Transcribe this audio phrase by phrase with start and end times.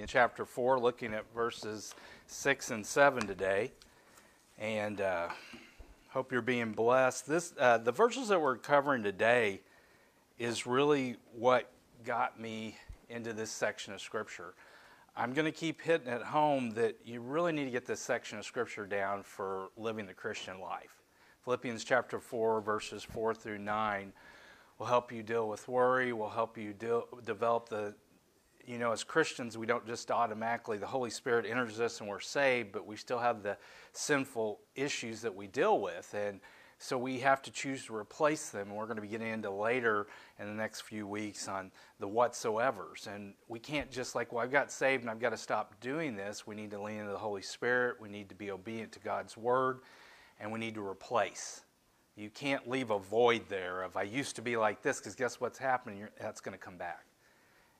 [0.00, 1.94] in chapter 4, looking at verses
[2.26, 3.72] 6 and 7 today.
[4.58, 5.28] And uh,
[6.10, 7.26] hope you're being blessed.
[7.26, 9.60] This, uh, the verses that we're covering today
[10.38, 11.70] is really what
[12.04, 12.76] got me
[13.08, 14.54] into this section of Scripture.
[15.16, 18.38] I'm going to keep hitting at home that you really need to get this section
[18.38, 21.02] of Scripture down for living the Christian life.
[21.44, 24.12] Philippians chapter 4, verses 4 through 9
[24.78, 27.94] will help you deal with worry, will help you deal, develop the,
[28.66, 32.20] you know, as Christians, we don't just automatically, the Holy Spirit enters us and we're
[32.20, 33.56] saved, but we still have the
[33.92, 36.12] sinful issues that we deal with.
[36.14, 36.40] And
[36.78, 38.68] so we have to choose to replace them.
[38.68, 42.08] And we're going to be getting into later in the next few weeks on the
[42.08, 43.06] whatsoevers.
[43.06, 46.16] And we can't just like, well, I've got saved and I've got to stop doing
[46.16, 46.46] this.
[46.46, 48.00] We need to lean into the Holy Spirit.
[48.00, 49.78] We need to be obedient to God's word.
[50.40, 51.62] And we need to replace.
[52.16, 55.40] You can't leave a void there of I used to be like this because guess
[55.40, 56.08] what's happening?
[56.20, 57.05] That's going to come back.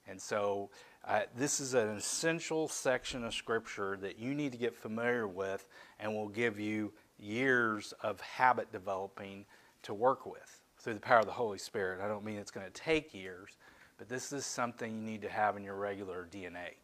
[0.08, 0.70] And so
[1.06, 5.66] uh, this is an essential section of Scripture that you need to get familiar with
[5.98, 9.44] and will give you years of habit developing
[9.82, 12.00] to work with through the power of the Holy Spirit.
[12.00, 13.56] I don't mean it's going to take years,
[13.98, 16.74] but this is something you need to have in your regular DNA.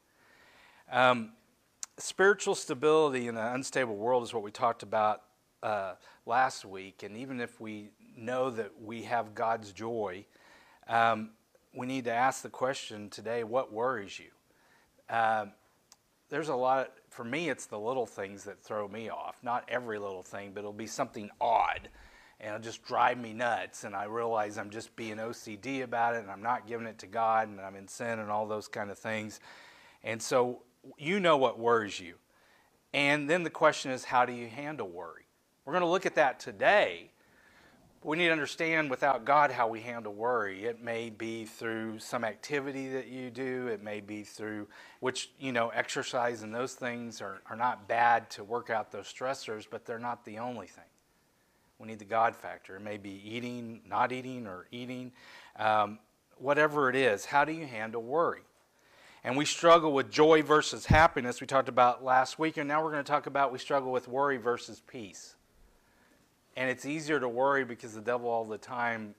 [0.90, 1.32] Um,
[1.98, 5.22] spiritual stability in an unstable world is what we talked about
[5.62, 5.94] uh,
[6.26, 10.24] last week, and even if we know that we have God's joy,
[10.88, 11.30] um,
[11.74, 14.30] we need to ask the question today what worries you?
[15.14, 15.52] Um,
[16.28, 19.36] there's a lot, of, for me, it's the little things that throw me off.
[19.42, 21.88] Not every little thing, but it'll be something odd
[22.40, 23.84] and it'll just drive me nuts.
[23.84, 27.06] And I realize I'm just being OCD about it and I'm not giving it to
[27.06, 29.40] God and I'm in sin and all those kind of things.
[30.02, 30.62] And so
[30.98, 32.14] you know what worries you.
[32.92, 35.26] And then the question is, how do you handle worry?
[35.64, 37.11] We're going to look at that today.
[38.04, 40.64] We need to understand without God how we handle worry.
[40.64, 44.66] It may be through some activity that you do, it may be through
[44.98, 49.06] which, you know, exercise and those things are, are not bad to work out those
[49.06, 50.84] stressors, but they're not the only thing.
[51.78, 52.74] We need the God factor.
[52.74, 55.12] It may be eating, not eating, or eating.
[55.56, 56.00] Um,
[56.38, 58.42] whatever it is, how do you handle worry?
[59.22, 62.90] And we struggle with joy versus happiness, we talked about last week, and now we're
[62.90, 65.36] going to talk about we struggle with worry versus peace.
[66.56, 69.14] And it's easier to worry because the devil all the time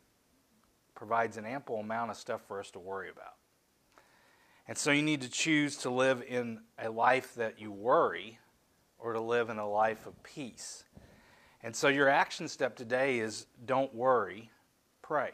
[0.96, 3.34] provides an ample amount of stuff for us to worry about.
[4.68, 8.40] And so you need to choose to live in a life that you worry
[8.98, 10.86] or to live in a life of peace.
[11.62, 14.52] And so your action step today is don't worry,
[15.02, 15.32] pray.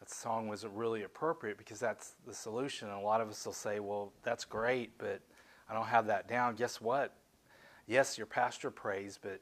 [0.00, 2.88] That song was really appropriate because that's the solution.
[2.88, 5.20] And a lot of us will say, well, that's great, but
[5.68, 6.54] I don't have that down.
[6.54, 7.14] Guess what?
[7.86, 9.40] Yes, your pastor prays, but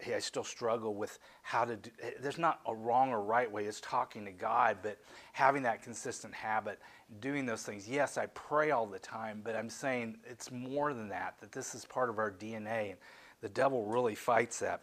[0.00, 3.64] hey, I still struggle with how to do there's not a wrong or right way
[3.64, 4.98] it's talking to God but
[5.32, 6.78] having that consistent habit
[7.20, 11.08] doing those things yes I pray all the time but I'm saying it's more than
[11.08, 12.98] that that this is part of our DNA and
[13.40, 14.82] the devil really fights that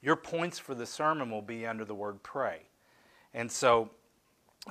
[0.00, 2.62] your points for the sermon will be under the word pray
[3.34, 3.90] and so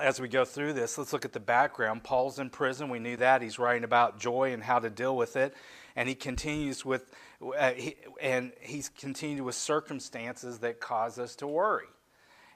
[0.00, 2.02] as we go through this, let's look at the background.
[2.02, 2.88] Paul's in prison.
[2.88, 3.42] We knew that.
[3.42, 5.54] He's writing about joy and how to deal with it.
[5.96, 7.10] And he continues with,
[7.42, 7.72] uh,
[8.20, 11.86] and he's continued with circumstances that cause us to worry.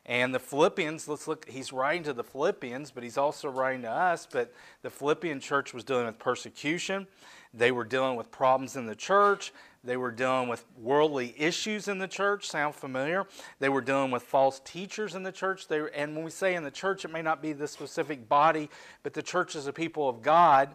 [0.08, 3.90] And the Philippians, let's look, he's writing to the Philippians, but he's also writing to
[3.90, 4.28] us.
[4.30, 7.06] But the Philippian church was dealing with persecution,
[7.52, 9.52] they were dealing with problems in the church,
[9.82, 12.48] they were dealing with worldly issues in the church.
[12.48, 13.26] Sound familiar?
[13.60, 15.68] They were dealing with false teachers in the church.
[15.68, 18.68] They, and when we say in the church, it may not be the specific body,
[19.04, 20.74] but the church is a people of God.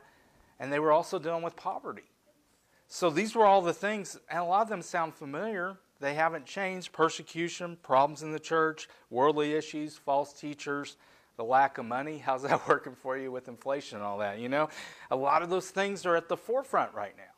[0.60, 2.04] And they were also dealing with poverty.
[2.94, 5.78] So these were all the things, and a lot of them sound familiar.
[6.02, 10.97] They haven't changed persecution, problems in the church, worldly issues, false teachers,
[11.38, 12.18] the lack of money.
[12.18, 14.40] How's that working for you with inflation and all that?
[14.40, 14.68] You know,
[15.09, 17.31] a lot of those things are at the forefront right now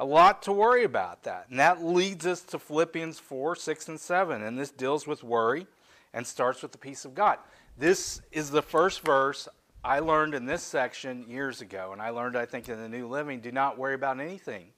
[0.00, 1.46] a lot to worry about that.
[1.50, 4.42] And that leads us to Philippians 4, 6, and 7.
[4.42, 5.68] And this deals with worry
[6.12, 7.38] and starts with the peace of God.
[7.78, 9.48] This is the first verse
[9.84, 11.90] I learned in this section years ago.
[11.92, 14.68] And I learned, I think, in the New Living do not worry about anything.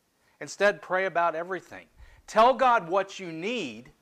[0.40, 1.86] Instead, pray about everything.
[2.26, 3.92] Tell God what you need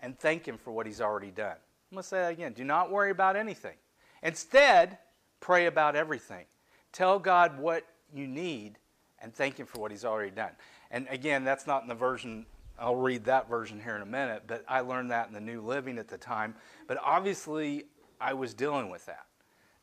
[0.00, 1.56] and thank Him for what He's already done.
[1.90, 2.52] I'm going to say that again.
[2.52, 3.76] Do not worry about anything.
[4.24, 4.98] Instead,
[5.38, 6.46] pray about everything.
[6.92, 8.78] Tell God what you need
[9.20, 10.50] and thank Him for what He's already done.
[10.90, 12.44] And again, that's not in the version,
[12.76, 15.60] I'll read that version here in a minute, but I learned that in the New
[15.60, 16.56] Living at the time.
[16.88, 17.84] But obviously,
[18.20, 19.26] I was dealing with that.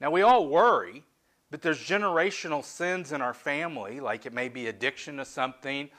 [0.01, 1.03] Now, we all worry,
[1.51, 5.89] but there's generational sins in our family, like it may be addiction to something.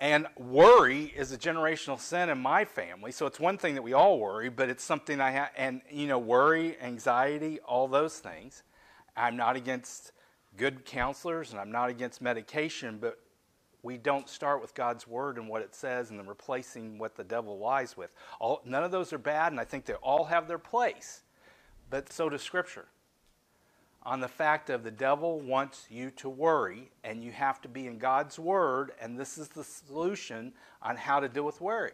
[0.00, 3.12] And worry is a generational sin in my family.
[3.12, 6.08] So it's one thing that we all worry, but it's something I have, and you
[6.08, 8.64] know, worry, anxiety, all those things.
[9.16, 10.10] I'm not against
[10.56, 13.18] good counselors, and I'm not against medication, but
[13.82, 17.22] we don't start with God's word and what it says and then replacing what the
[17.22, 18.12] devil lies with.
[18.40, 21.22] All, none of those are bad, and I think they all have their place.
[21.88, 22.86] But so does Scripture.
[24.06, 27.88] On the fact of the devil wants you to worry, and you have to be
[27.88, 31.90] in God's word, and this is the solution on how to deal with worry.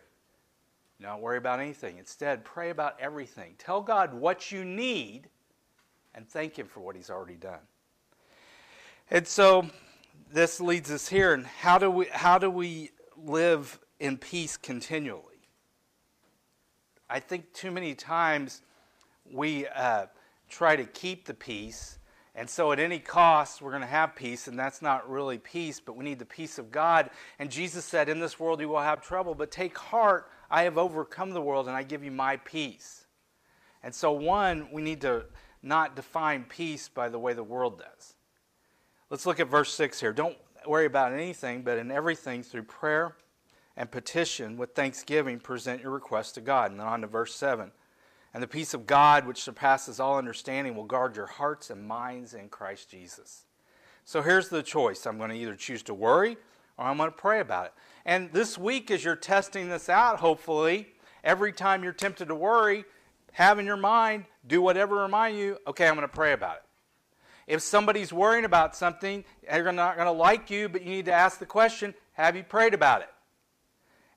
[1.00, 1.96] Don't worry about anything.
[1.96, 3.54] Instead, pray about everything.
[3.56, 5.30] Tell God what you need
[6.14, 7.60] and thank Him for what He's already done.
[9.10, 9.66] And so
[10.30, 11.32] this leads us here.
[11.32, 15.48] And how do we how do we live in peace continually?
[17.08, 18.60] I think too many times
[19.30, 20.06] we uh,
[20.48, 21.98] try to keep the peace,
[22.34, 25.81] and so at any cost we're going to have peace, and that's not really peace,
[25.81, 27.11] but we need the peace of God.
[27.38, 30.79] And Jesus said, "In this world you will have trouble, but take heart, I have
[30.79, 33.06] overcome the world, and I give you my peace."
[33.82, 35.26] And so, one, we need to
[35.62, 38.14] not define peace by the way the world does.
[39.11, 40.12] Let's look at verse 6 here.
[40.12, 43.17] Don't worry about anything, but in everything, through prayer
[43.76, 46.70] and petition with thanksgiving, present your request to God.
[46.70, 47.73] And then on to verse 7.
[48.34, 52.32] And the peace of God, which surpasses all understanding, will guard your hearts and minds
[52.34, 53.44] in Christ Jesus.
[54.05, 56.37] So here's the choice I'm going to either choose to worry
[56.79, 57.73] or I'm going to pray about it.
[58.05, 60.88] And this week, as you're testing this out, hopefully,
[61.23, 62.84] every time you're tempted to worry,
[63.32, 66.62] have in your mind, do whatever remind you, okay, I'm going to pray about it.
[67.46, 71.12] If somebody's worrying about something, they're not going to like you, but you need to
[71.12, 73.08] ask the question Have you prayed about it?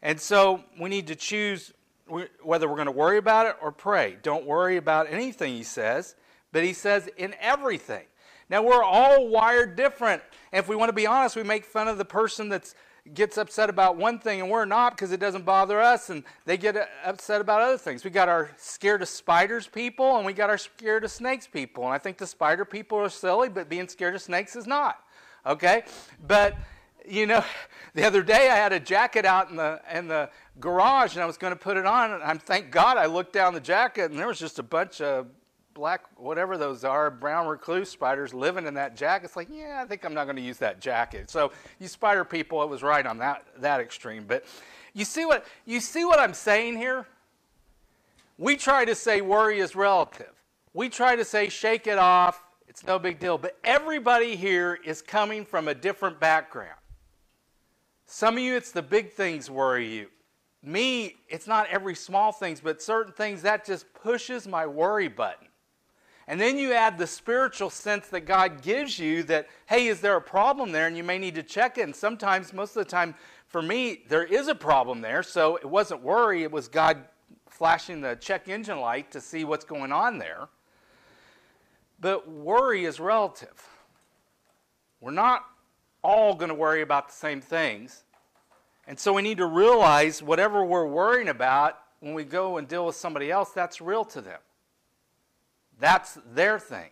[0.02, 1.74] And so we need to choose
[2.08, 4.18] whether we're going to worry about it or pray.
[4.22, 6.16] Don't worry about anything, he says,
[6.52, 8.06] but he says in everything.
[8.50, 10.22] Now, we're all wired different.
[10.52, 12.74] And if we want to be honest, we make fun of the person that
[13.14, 16.58] gets upset about one thing and we're not because it doesn't bother us and they
[16.58, 18.04] get uh, upset about other things.
[18.04, 21.84] We got our scared of spiders people and we got our scared of snakes people.
[21.84, 25.02] And I think the spider people are silly, but being scared of snakes is not.
[25.46, 25.84] Okay?
[26.28, 26.58] But
[27.08, 27.44] you know,
[27.94, 30.30] the other day I had a jacket out in the in the
[30.60, 33.34] garage and I was going to put it on and I'm thank God I looked
[33.34, 35.28] down the jacket and there was just a bunch of
[35.76, 39.26] black, whatever those are, brown recluse spiders living in that jacket.
[39.26, 41.30] It's like, yeah, I think I'm not going to use that jacket.
[41.30, 44.26] So you spider people, it was right on that, that extreme.
[44.26, 44.46] But
[44.94, 47.06] you see what you see what I'm saying here?
[48.38, 50.32] We try to say worry is relative.
[50.74, 53.38] We try to say shake it off, it's no big deal.
[53.38, 56.80] But everybody here is coming from a different background.
[58.06, 60.08] Some of you, it's the big things worry you.
[60.62, 65.48] Me, it's not every small things, but certain things that just pushes my worry button.
[66.28, 70.16] And then you add the spiritual sense that God gives you that, hey, is there
[70.16, 70.88] a problem there?
[70.88, 71.78] And you may need to check.
[71.78, 73.14] And sometimes, most of the time,
[73.48, 75.22] for me, there is a problem there.
[75.22, 77.06] So it wasn't worry, it was God
[77.48, 80.50] flashing the check engine light to see what's going on there.
[82.00, 83.70] But worry is relative.
[85.00, 85.46] We're not
[86.06, 88.04] all going to worry about the same things.
[88.88, 92.86] And so we need to realize whatever we're worrying about when we go and deal
[92.86, 94.40] with somebody else, that's real to them.
[95.80, 96.92] That's their thing.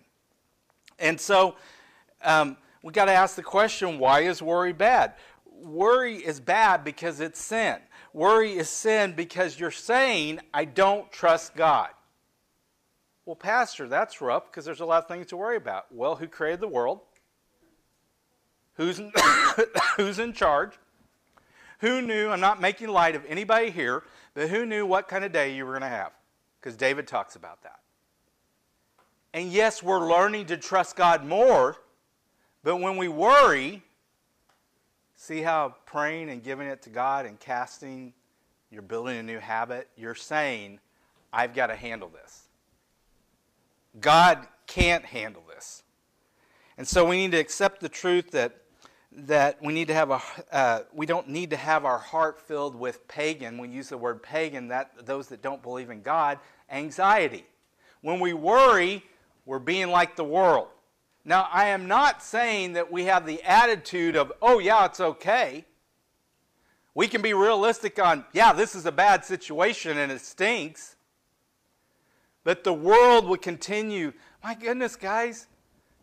[0.98, 1.56] And so
[2.24, 5.13] um, we got to ask the question why is worry bad?
[5.45, 7.77] Worry is bad because it's sin.
[8.13, 11.89] Worry is sin because you're saying, I don't trust God.
[13.25, 15.86] Well, Pastor, that's rough because there's a lot of things to worry about.
[15.92, 17.01] Well, who created the world?
[18.75, 19.12] Who's in,
[19.98, 20.74] who's in charge?
[21.80, 22.30] Who knew?
[22.30, 24.03] I'm not making light of anybody here,
[24.34, 26.12] but who knew what kind of day you were going to have?
[26.60, 27.80] Because David talks about that.
[29.34, 31.75] And yes, we're learning to trust God more,
[32.63, 33.84] but when we worry,
[35.15, 38.13] see how praying and giving it to God and casting,
[38.72, 40.80] you're building a new habit, you're saying,
[41.32, 42.44] I've got to handle this.
[44.00, 45.84] God can't handle this.
[46.77, 48.62] And so we need to accept the truth that
[49.15, 52.75] that we need to have a uh, we don't need to have our heart filled
[52.75, 53.58] with pagan.
[53.58, 56.39] We use the word pagan that those that don't believe in God,
[56.70, 57.46] anxiety.
[58.01, 59.03] When we worry,
[59.46, 60.67] we're being like the world.
[61.25, 65.65] Now, I am not saying that we have the attitude of, oh, yeah, it's okay.
[66.93, 70.98] We can be realistic on, yeah, this is a bad situation and it stinks.
[72.43, 74.12] But the world would continue.
[74.43, 75.48] My goodness, guys,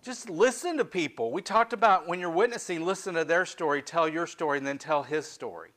[0.02, 1.30] just listen to people.
[1.30, 4.78] We talked about when you're witnessing, listen to their story, tell your story, and then
[4.78, 5.70] tell his story.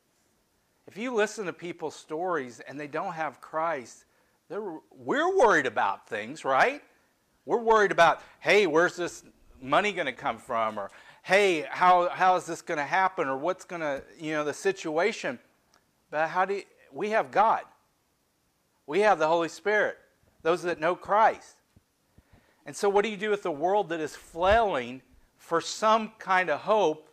[0.87, 4.05] If you listen to people's stories and they don't have Christ,
[4.49, 6.81] we're worried about things, right?
[7.45, 9.23] We're worried about, hey, where's this
[9.61, 10.77] money going to come from?
[10.77, 10.91] Or,
[11.23, 13.27] hey, how, how is this going to happen?
[13.27, 15.39] Or what's going to, you know, the situation.
[16.11, 17.61] But how do you, we have God?
[18.85, 19.97] We have the Holy Spirit,
[20.41, 21.55] those that know Christ.
[22.65, 25.01] And so, what do you do with the world that is flailing
[25.37, 27.09] for some kind of hope,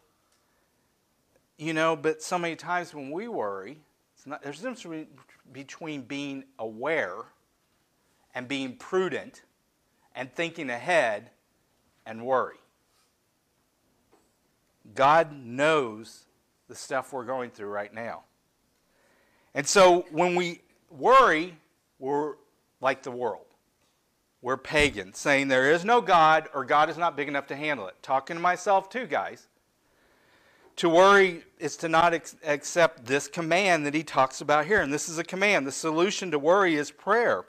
[1.59, 3.79] you know, but so many times when we worry,
[4.27, 5.09] not, there's a difference
[5.53, 7.17] between being aware
[8.35, 9.43] and being prudent
[10.15, 11.31] and thinking ahead
[12.07, 12.57] and worry.
[14.95, 16.25] God knows
[16.69, 18.23] the stuff we're going through right now.
[19.55, 21.57] And so when we worry,
[21.99, 22.35] we're
[22.81, 23.47] like the world.
[24.43, 27.87] We're pagan, saying there is no God or God is not big enough to handle
[27.89, 27.97] it.
[28.03, 29.49] Talking to myself too, guys.
[30.77, 34.81] To worry is to not ex- accept this command that he talks about here.
[34.81, 35.67] And this is a command.
[35.67, 37.45] The solution to worry is prayer.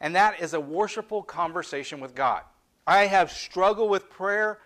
[0.00, 2.42] And that is a worshipful conversation with God.
[2.84, 4.58] I have struggled with prayer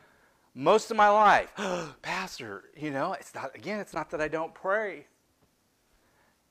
[0.54, 1.52] most of my life.
[2.02, 5.06] Pastor, you know, it's not, again, it's not that I don't pray.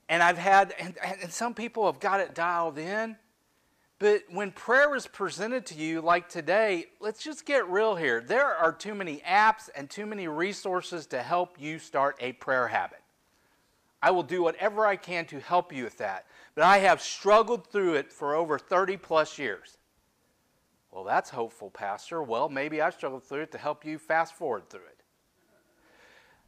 [0.10, 3.18] And I've had, and, and some people have got it dialed in.
[4.00, 8.22] But when prayer is presented to you like today, let's just get real here.
[8.22, 12.68] There are too many apps and too many resources to help you start a prayer
[12.68, 13.02] habit.
[14.02, 16.28] I will do whatever I can to help you with that.
[16.54, 19.78] But I have struggled through it for over 30 plus years.
[20.92, 22.22] Well, that's hopeful, Pastor.
[22.22, 24.97] Well, maybe I've struggled through it to help you fast forward through it.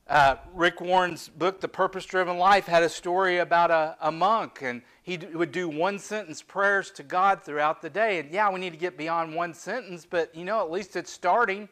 [0.09, 4.63] Uh, Rick Warren's book, The Purpose Driven Life, had a story about a, a monk,
[4.63, 8.17] and he d- would do one sentence prayers to God throughout the day.
[8.17, 11.11] And yeah, we need to get beyond one sentence, but you know, at least it's
[11.11, 11.69] starting.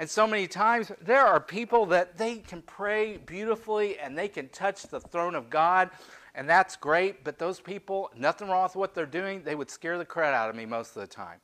[0.00, 4.48] And so many times, there are people that they can pray beautifully and they can
[4.48, 5.90] touch the throne of God,
[6.34, 7.22] and that's great.
[7.22, 10.50] But those people, nothing wrong with what they're doing, they would scare the crap out
[10.50, 11.38] of me most of the time.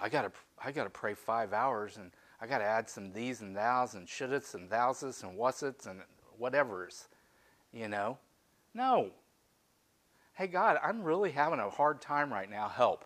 [0.00, 2.10] I gotta, I gotta pray five hours and
[2.40, 6.00] I got to add some these and thous and shouldits and thouses and whatsits and
[6.38, 7.08] whatever's,
[7.72, 8.18] you know?
[8.74, 9.10] No.
[10.34, 12.68] Hey, God, I'm really having a hard time right now.
[12.68, 13.04] Help.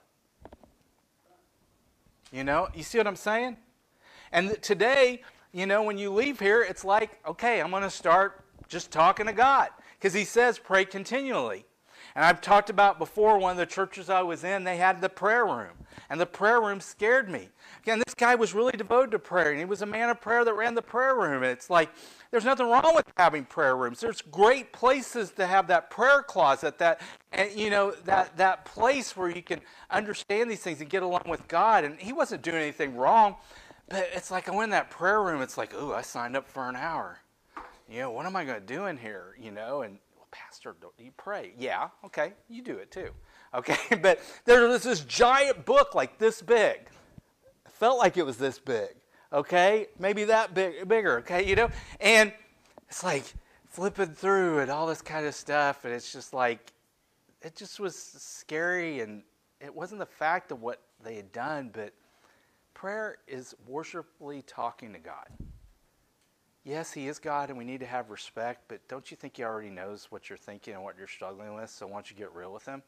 [2.32, 3.56] You know, you see what I'm saying?
[4.32, 8.44] And today, you know, when you leave here, it's like, okay, I'm going to start
[8.68, 9.68] just talking to God.
[9.98, 11.64] Because He says, pray continually.
[12.18, 15.08] And I've talked about before, one of the churches I was in, they had the
[15.08, 15.86] prayer room.
[16.10, 17.48] And the prayer room scared me.
[17.80, 20.44] Again, this guy was really devoted to prayer, and he was a man of prayer
[20.44, 21.44] that ran the prayer room.
[21.44, 21.90] And it's like,
[22.32, 24.00] there's nothing wrong with having prayer rooms.
[24.00, 29.16] There's great places to have that prayer closet, that and you know that that place
[29.16, 31.84] where you can understand these things and get along with God.
[31.84, 33.36] And he wasn't doing anything wrong,
[33.88, 35.40] but it's like I went in that prayer room.
[35.40, 37.20] It's like, oh, I signed up for an hour.
[37.88, 39.36] You know, what am I to do in here?
[39.40, 39.98] You know, and
[40.44, 41.52] Pastor, do you pray?
[41.58, 43.10] Yeah, okay, you do it too.
[43.54, 46.80] Okay, but there was this giant book like this big.
[47.64, 48.90] It felt like it was this big.
[49.32, 51.20] Okay, maybe that big, bigger.
[51.20, 52.30] Okay, you know, and
[52.90, 53.24] it's like
[53.70, 56.74] flipping through and all this kind of stuff, and it's just like
[57.40, 59.22] it just was scary, and
[59.62, 61.94] it wasn't the fact of what they had done, but
[62.74, 65.26] prayer is worshipfully talking to God.
[66.68, 69.42] Yes, He is God, and we need to have respect, but don't you think He
[69.42, 71.70] already knows what you're thinking and what you're struggling with?
[71.70, 72.82] So why don't you get real with Him?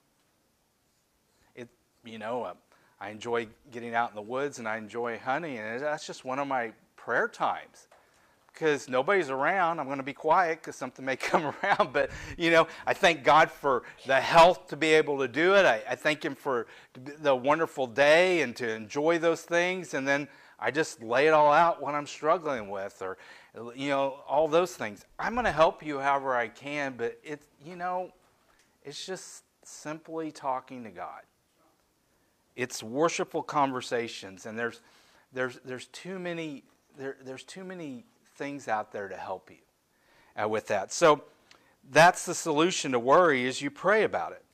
[2.04, 2.54] you know, uh,
[2.98, 6.38] I enjoy getting out in the woods and I enjoy hunting, and that's just one
[6.38, 7.88] of my prayer times
[8.52, 9.78] because nobody's around.
[9.80, 11.92] I'm going to be quiet because something may come around.
[11.92, 15.64] But, you know, I thank God for the health to be able to do it.
[15.64, 19.94] I, I, thank Him for the wonderful day and to enjoy those things.
[19.94, 20.28] And then
[20.60, 23.16] I just lay it all out what I'm struggling with or,
[23.74, 25.04] you know, all those things.
[25.18, 28.12] I'm going to help you however I can, but it's, you know,
[28.84, 31.22] it's just simply talking to God
[32.60, 34.80] it's worshipful conversations, and there's
[35.32, 36.64] there's there's too many
[36.98, 38.04] there, there's too many
[38.36, 39.56] things out there to help you
[40.42, 40.92] uh, with that.
[40.92, 41.24] So
[41.90, 44.44] that's the solution to worry is you pray about it.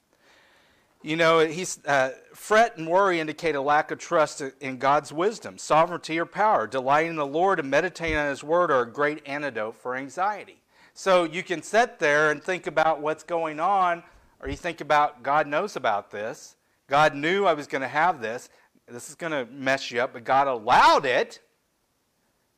[1.06, 5.56] You know, he's, uh, fret and worry indicate a lack of trust in God's wisdom,
[5.56, 6.66] sovereignty, or power.
[6.66, 10.60] Delighting in the Lord and meditating on His Word are a great antidote for anxiety.
[10.94, 14.02] So you can sit there and think about what's going on,
[14.40, 16.56] or you think about God knows about this,
[16.88, 18.48] God knew I was going to have this.
[18.88, 21.38] This is going to mess you up, but God allowed it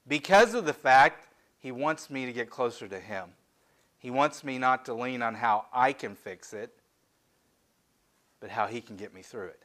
[0.07, 1.29] because of the fact
[1.59, 3.29] He wants me to get closer to Him.
[3.99, 6.73] He wants me not to lean on how I can fix it,
[8.41, 9.63] but how He can get me through it.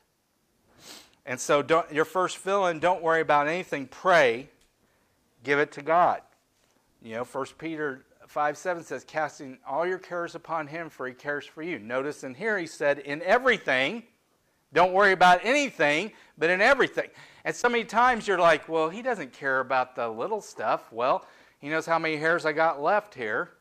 [1.26, 3.88] And so, don't your first feeling, don't worry about anything.
[3.88, 4.50] Pray,
[5.44, 6.22] give it to God.
[7.02, 11.14] You know, 1 Peter 5 7 says, casting all your cares upon Him, for He
[11.14, 11.80] cares for you.
[11.80, 14.04] Notice in here, He said, in everything
[14.74, 17.10] don't worry about anything, but in everything.
[17.46, 20.92] And so many times you're like, well, he doesn't care about the little stuff.
[20.92, 21.26] Well,
[21.60, 23.52] he knows how many hairs I got left here.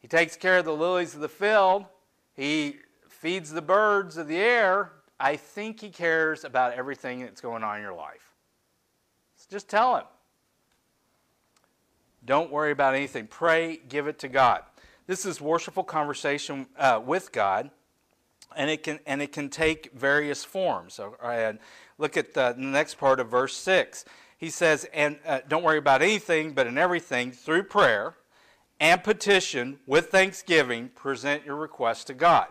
[0.00, 1.84] He takes care of the lilies of the field.
[2.34, 2.76] He
[3.22, 4.90] feeds the birds of the air.
[5.20, 8.34] I think he cares about everything that's going on in your life.
[9.36, 10.04] So Just tell Him.
[12.24, 13.28] Don't worry about anything.
[13.28, 14.62] Pray, give it to God.
[15.06, 17.70] This is worshipful conversation uh, with God,
[18.56, 20.94] and it can and it can take various forms.
[20.94, 21.60] So, and
[21.98, 24.04] look at the, next part of verse six.
[24.36, 28.14] He says, "And uh, don't worry about anything, but in everything through prayer
[28.80, 32.48] and petition with thanksgiving, present your request to God."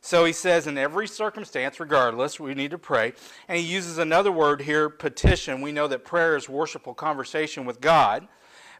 [0.00, 3.12] So he says, in every circumstance, regardless, we need to pray.
[3.48, 5.60] And he uses another word here, petition.
[5.60, 8.26] We know that prayer is worshipful conversation with God.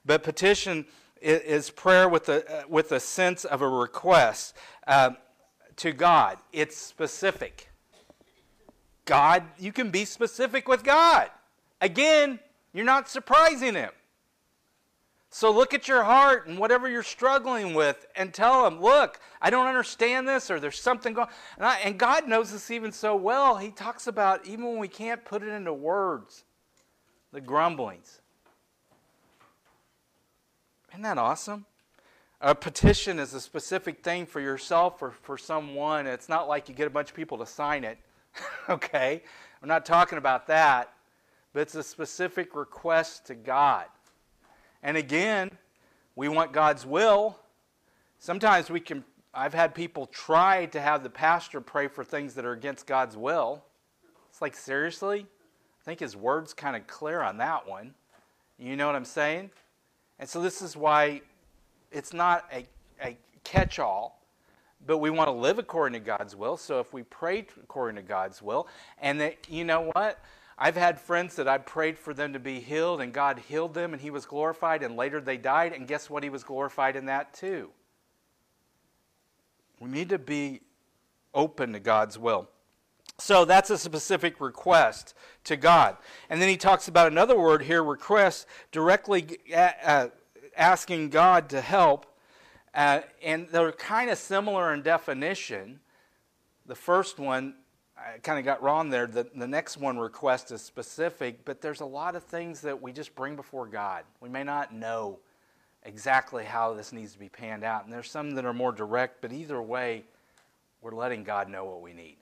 [0.04, 0.86] But petition
[1.20, 5.10] is prayer with a, uh, with a sense of a request uh,
[5.76, 6.38] to God.
[6.52, 7.68] It's specific.
[9.04, 11.30] God, you can be specific with God.
[11.82, 12.38] Again,
[12.72, 13.90] you're not surprising Him.
[15.32, 19.48] So look at your heart and whatever you're struggling with and tell Him, look, I
[19.48, 23.56] don't understand this or there's something going and, and God knows this even so well.
[23.56, 26.44] He talks about even when we can't put it into words,
[27.32, 28.20] the grumblings.
[30.90, 31.64] Isn't that awesome?
[32.40, 36.08] A petition is a specific thing for yourself or for someone.
[36.08, 37.98] It's not like you get a bunch of people to sign it.
[38.68, 39.22] okay?
[39.62, 40.92] I'm not talking about that.
[41.52, 43.86] But it's a specific request to God.
[44.82, 45.50] And again,
[46.16, 47.38] we want God's will.
[48.18, 52.44] Sometimes we can I've had people try to have the pastor pray for things that
[52.44, 53.62] are against God's will.
[54.28, 55.20] It's like seriously?
[55.20, 57.94] I think his word's kind of clear on that one.
[58.58, 59.50] You know what I'm saying?
[60.18, 61.22] And so this is why
[61.92, 62.66] it's not a,
[63.02, 64.20] a catch all,
[64.86, 66.56] but we want to live according to God's will.
[66.56, 68.66] So if we pray according to God's will,
[69.00, 70.22] and that, you know what?
[70.62, 73.94] I've had friends that I prayed for them to be healed, and God healed them,
[73.94, 76.22] and He was glorified, and later they died, and guess what?
[76.22, 77.70] He was glorified in that too.
[79.80, 80.60] We need to be
[81.32, 82.50] open to God's will.
[83.18, 85.14] So that's a specific request
[85.44, 85.96] to God.
[86.28, 90.08] And then he talks about another word here, request, directly uh,
[90.56, 92.06] asking God to help.
[92.74, 95.80] Uh, and they're kind of similar in definition.
[96.66, 97.54] The first one,
[98.00, 99.06] I kind of got wrong there.
[99.06, 102.92] The, the next one, request, is specific, but there's a lot of things that we
[102.92, 104.04] just bring before God.
[104.20, 105.18] We may not know
[105.82, 107.84] exactly how this needs to be panned out.
[107.84, 110.04] And there's some that are more direct, but either way,
[110.80, 112.16] we're letting God know what we need.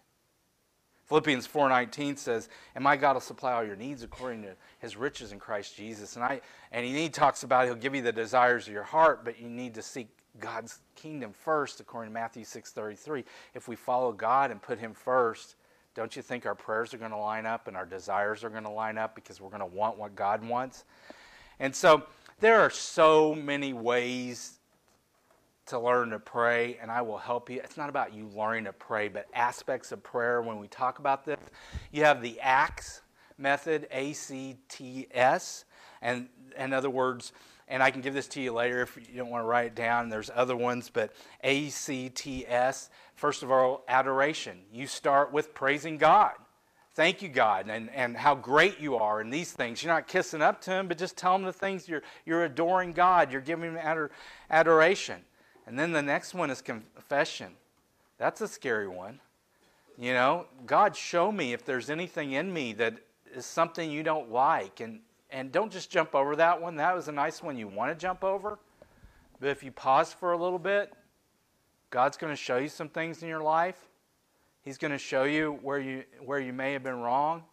[1.06, 5.32] Philippians 4:19 says, "And my God will supply all your needs according to His riches
[5.32, 8.74] in Christ Jesus." And I and he talks about He'll give you the desires of
[8.74, 13.24] your heart, but you need to seek God's kingdom first, according to Matthew 6:33.
[13.54, 15.56] If we follow God and put Him first,
[15.98, 18.62] don't you think our prayers are going to line up and our desires are going
[18.62, 20.84] to line up because we're going to want what God wants?
[21.58, 22.04] And so
[22.38, 24.60] there are so many ways
[25.66, 27.60] to learn to pray, and I will help you.
[27.64, 31.24] It's not about you learning to pray, but aspects of prayer when we talk about
[31.24, 31.40] this.
[31.90, 33.00] You have the ACTS
[33.36, 35.64] method, A C T S,
[36.00, 37.32] and in other words,
[37.66, 39.74] and I can give this to you later if you don't want to write it
[39.74, 40.08] down.
[40.08, 42.88] There's other ones, but A C T S.
[43.18, 44.60] First of all, adoration.
[44.72, 46.34] You start with praising God.
[46.94, 49.82] Thank you, God, and, and how great you are in these things.
[49.82, 52.92] You're not kissing up to Him, but just tell Him the things you're, you're adoring
[52.92, 53.32] God.
[53.32, 54.12] You're giving Him ador-
[54.48, 55.16] adoration.
[55.66, 57.54] And then the next one is confession.
[58.18, 59.18] That's a scary one.
[59.98, 62.98] You know, God, show me if there's anything in me that
[63.34, 64.78] is something you don't like.
[64.78, 65.00] And,
[65.32, 66.76] and don't just jump over that one.
[66.76, 68.60] That was a nice one you want to jump over.
[69.40, 70.92] But if you pause for a little bit,
[71.90, 73.88] God's going to show you some things in your life.
[74.62, 77.44] He's going to show you where you, where you may have been wrong.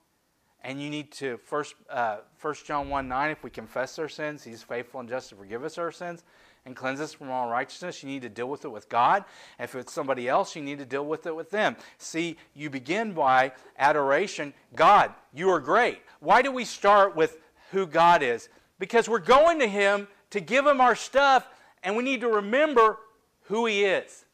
[0.62, 4.44] And you need to, first, uh, 1 John 1 9, if we confess our sins,
[4.44, 6.24] He's faithful and just to forgive us our sins
[6.66, 8.02] and cleanse us from all righteousness.
[8.02, 9.24] You need to deal with it with God.
[9.60, 11.78] If it's somebody else, you need to deal with it with them.
[12.00, 14.54] See, you begin by adoration.
[14.76, 16.02] God, you are great.
[16.20, 17.38] Why do we start with
[17.72, 18.50] who God is?
[18.80, 21.48] Because we're going to Him to give Him our stuff,
[21.84, 22.98] and we need to remember
[23.44, 24.25] who He is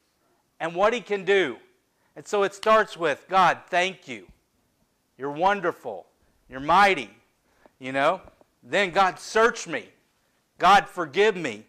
[0.61, 1.57] and what He can do.
[2.15, 4.27] And so it starts with God, thank you.
[5.17, 6.05] You're wonderful.
[6.47, 7.09] You're mighty.
[7.79, 8.21] You know?
[8.63, 9.89] Then God, search me.
[10.59, 11.65] God, forgive me.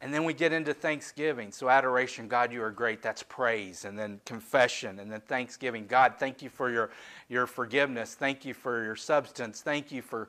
[0.00, 1.50] And then we get into thanksgiving.
[1.50, 3.02] So, adoration, God, you are great.
[3.02, 3.86] That's praise.
[3.86, 5.00] And then confession.
[5.00, 5.86] And then thanksgiving.
[5.86, 6.90] God, thank you for your,
[7.28, 8.14] your forgiveness.
[8.14, 9.62] Thank you for your substance.
[9.62, 10.28] Thank you for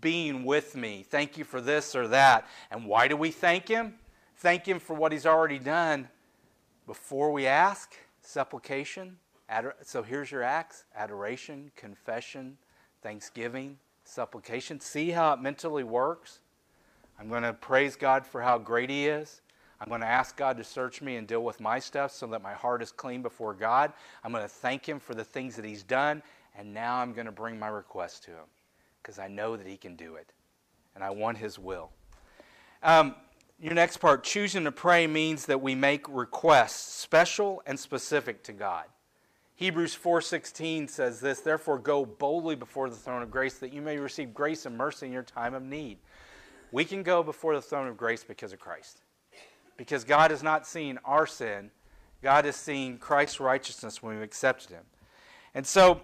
[0.00, 1.04] being with me.
[1.08, 2.46] Thank you for this or that.
[2.70, 3.94] And why do we thank Him?
[4.36, 6.08] Thank Him for what He's already done
[6.88, 7.94] before we ask.
[8.20, 9.18] Supplication.
[9.48, 12.58] Ador- so, here's your acts adoration, confession,
[13.02, 14.80] thanksgiving, supplication.
[14.80, 16.40] See how it mentally works?
[17.20, 19.40] I'm going to praise God for how great He is.
[19.80, 22.42] I'm going to ask God to search me and deal with my stuff so that
[22.42, 23.92] my heart is clean before God.
[24.24, 26.22] I'm going to thank Him for the things that He's done.
[26.56, 28.46] And now I'm going to bring my request to Him.
[29.02, 30.32] because I know that He can do it,
[30.94, 31.90] and I want His will.
[32.82, 33.14] Um,
[33.60, 38.52] your next part, choosing to pray, means that we make requests special and specific to
[38.52, 38.84] God.
[39.56, 43.98] Hebrews 4:16 says this, therefore go boldly before the throne of grace that you may
[43.98, 45.98] receive grace and mercy in your time of need.
[46.70, 49.00] We can go before the throne of grace because of Christ.
[49.76, 51.72] Because God has not seen our sin,
[52.22, 54.84] God has seen Christ's righteousness when we've accepted him.
[55.54, 56.02] And so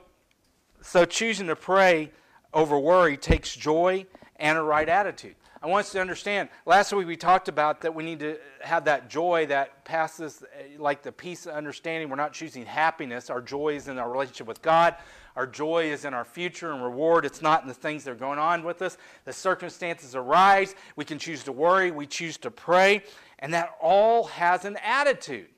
[0.83, 2.11] so choosing to pray
[2.53, 5.37] over worry takes joy and a right attitude.
[5.65, 6.51] I want us to understand.
[6.67, 10.77] Last week we talked about that we need to have that joy that passes, eh,
[10.79, 12.11] like the peace of understanding.
[12.11, 13.31] We're not choosing happiness.
[13.31, 14.95] Our joy is in our relationship with God.
[15.37, 17.25] Our joy is in our future and reward.
[17.25, 18.99] It's not in the things that are going on with us.
[19.25, 20.75] The circumstances arise.
[20.97, 21.91] We can choose to worry.
[21.91, 23.03] We choose to pray.
[23.39, 25.49] And that all has an attitude.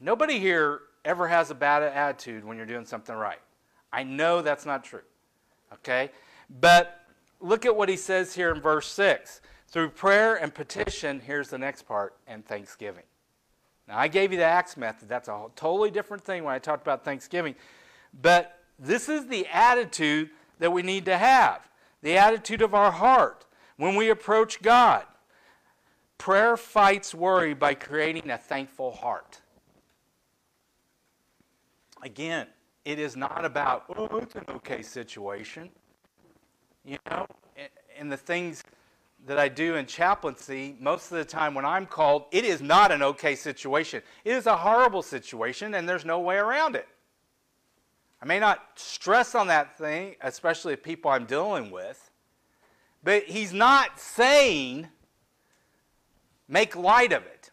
[0.00, 3.40] Nobody here ever has a bad attitude when you're doing something right.
[3.92, 5.02] I know that's not true.
[5.74, 6.10] Okay?
[6.48, 7.01] But
[7.42, 9.40] look at what he says here in verse 6.
[9.68, 13.04] Through prayer and petition, here's the next part, and thanksgiving.
[13.88, 15.08] Now, I gave you the Acts method.
[15.08, 17.54] That's a totally different thing when I talked about thanksgiving.
[18.20, 21.68] But this is the attitude that we need to have
[22.02, 25.04] the attitude of our heart when we approach God.
[26.18, 29.40] Prayer fights worry by creating a thankful heart.
[32.02, 32.48] Again,
[32.84, 35.70] it is not about, oh, it's an okay situation.
[36.84, 37.26] You know,
[37.96, 38.64] and the things
[39.26, 42.90] that I do in chaplaincy, most of the time when I'm called, it is not
[42.90, 44.02] an okay situation.
[44.24, 46.88] It is a horrible situation, and there's no way around it.
[48.20, 52.10] I may not stress on that thing, especially if people I'm dealing with,
[53.04, 54.88] but he's not saying
[56.48, 57.50] make light of it.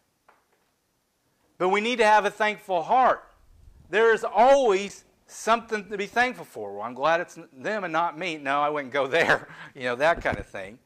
[1.57, 3.23] But we need to have a thankful heart.
[3.89, 6.73] There is always something to be thankful for.
[6.73, 8.37] Well, I'm glad it's them and not me.
[8.37, 9.47] No, I wouldn't go there.
[9.75, 10.79] You know, that kind of thing.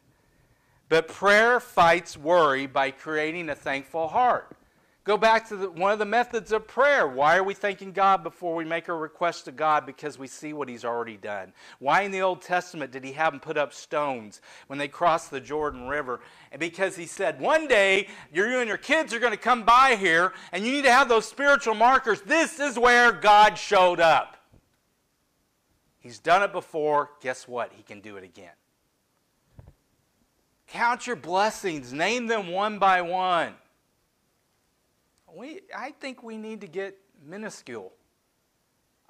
[0.89, 4.56] But prayer fights worry by creating a thankful heart.
[5.05, 7.05] Go back to the, one of the methods of prayer.
[7.05, 9.85] Why are we thanking God before we make a request to God?
[9.85, 11.51] Because we see what He's already done.
[11.79, 15.29] Why in the Old Testament did He have them put up stones when they crossed
[15.29, 16.21] the Jordan River?
[16.53, 19.97] And because He said, one day you and your kids are going to come by
[19.99, 22.21] here and you need to have those spiritual markers.
[22.21, 24.37] This is where God showed up.
[25.99, 27.09] He's done it before.
[27.19, 27.73] Guess what?
[27.75, 28.51] He can do it again.
[30.67, 33.55] Count your blessings, name them one by one
[35.36, 37.91] we, I think we need to get minuscule.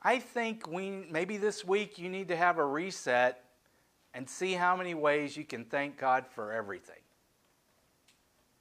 [0.01, 3.43] I think we maybe this week you need to have a reset
[4.13, 6.97] and see how many ways you can thank God for everything.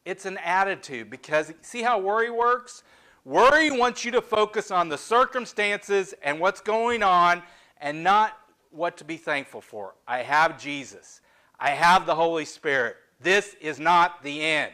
[0.04, 2.82] It's an attitude because see how worry works?
[3.24, 7.42] Worry wants you to focus on the circumstances and what's going on
[7.80, 8.38] and not
[8.70, 9.94] what to be thankful for.
[10.08, 11.20] I have Jesus.
[11.60, 12.96] I have the Holy Spirit.
[13.20, 14.72] This is not the end.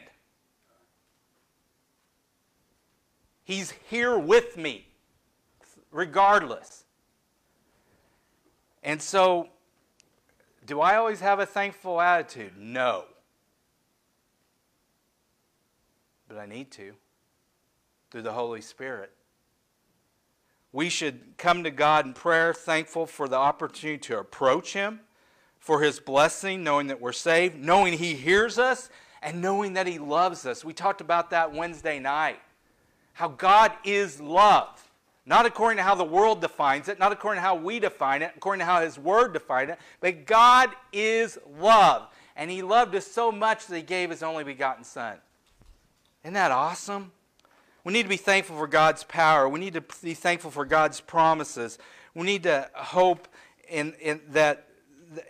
[3.49, 4.85] He's here with me,
[5.91, 6.83] regardless.
[8.83, 9.49] And so,
[10.67, 12.51] do I always have a thankful attitude?
[12.59, 13.05] No.
[16.27, 16.93] But I need to
[18.11, 19.11] through the Holy Spirit.
[20.71, 24.99] We should come to God in prayer, thankful for the opportunity to approach Him,
[25.57, 28.91] for His blessing, knowing that we're saved, knowing He hears us,
[29.23, 30.63] and knowing that He loves us.
[30.63, 32.41] We talked about that Wednesday night
[33.19, 34.81] how God is love.
[35.25, 38.31] Not according to how the world defines it, not according to how we define it,
[38.37, 42.07] according to how His Word defines it, but God is love.
[42.37, 45.17] And He loved us so much that He gave His only begotten Son.
[46.23, 47.11] Isn't that awesome?
[47.83, 49.49] We need to be thankful for God's power.
[49.49, 51.77] We need to be thankful for God's promises.
[52.15, 53.27] We need to hope
[53.67, 54.68] in, in that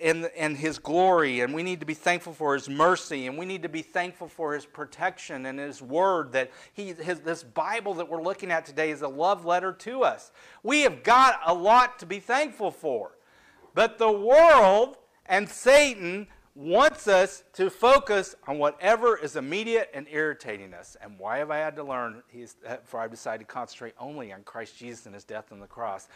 [0.02, 3.46] and, and His glory, and we need to be thankful for His mercy, and we
[3.46, 6.32] need to be thankful for His protection and His Word.
[6.34, 10.04] That He, his, this Bible that we're looking at today is a love letter to
[10.04, 10.32] us.
[10.64, 13.12] We have got a lot to be thankful for,
[13.74, 20.74] but the world and Satan wants us to focus on whatever is immediate and irritating
[20.74, 20.98] us.
[21.02, 22.22] And why have I had to learn?
[22.28, 25.60] He's, uh, for I've decided to concentrate only on Christ Jesus and His death on
[25.60, 26.10] the cross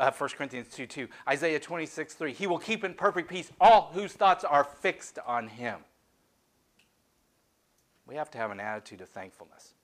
[0.00, 1.08] uh, 1 Corinthians 2 2.
[1.28, 2.32] Isaiah 26 3.
[2.32, 5.80] He will keep in perfect peace all whose thoughts are fixed on him.
[8.06, 9.74] We have to have an attitude of thankfulness.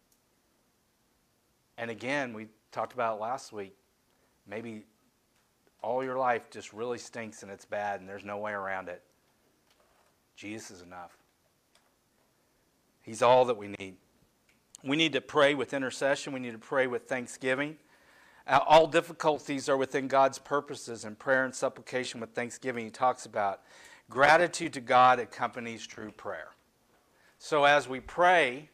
[1.79, 3.77] And again, we talked about last week.
[4.49, 4.87] Maybe
[5.83, 9.03] all your life just really stinks and it's bad and there's no way around it.
[10.35, 11.17] Jesus is enough.
[13.03, 13.97] He's all that we need.
[14.83, 16.33] We need to pray with intercession.
[16.33, 17.77] We need to pray with thanksgiving.
[18.47, 23.27] Uh, all difficulties are within God's purposes, and prayer and supplication with thanksgiving, he talks
[23.27, 23.61] about.
[24.09, 26.51] Gratitude to God accompanies true prayer.
[27.39, 28.71] So as we pray,